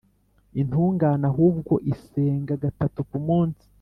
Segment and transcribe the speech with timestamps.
[0.61, 3.65] Intungane ahubwo isenga gatatu ku munsi